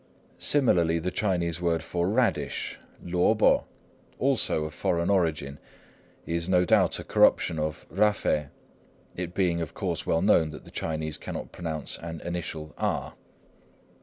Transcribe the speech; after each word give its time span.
Similarly, 0.39 0.97
the 0.97 1.11
Chinese 1.11 1.61
word 1.61 1.83
for 1.83 2.09
"radish," 2.09 2.79
蘿蔔 3.03 3.13
lo 3.13 3.35
po, 3.35 3.65
also 4.17 4.63
of 4.63 4.73
foreign 4.73 5.11
origin, 5.11 5.59
is 6.25 6.49
no 6.49 6.65
doubt 6.65 6.97
a 6.97 7.03
corruption 7.03 7.59
of 7.59 7.87
ῥάφη, 7.93 8.49
it 9.15 9.35
being 9.35 9.61
of 9.61 9.75
course 9.75 10.07
well 10.07 10.23
known 10.23 10.49
that 10.49 10.65
the 10.65 10.71
Chinese 10.71 11.17
cannot 11.17 11.51
pronounce 11.51 11.99
an 11.99 12.19
initial 12.21 12.73
r. 12.79 13.13